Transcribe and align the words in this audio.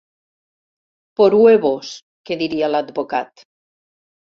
“Por 1.21 1.35
huebos”, 1.41 1.91
que 2.25 2.39
diria 2.41 2.73
l'advocat. 2.73 3.47